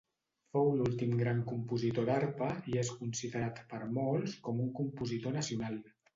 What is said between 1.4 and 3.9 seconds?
compositor d'arpa i és considerat per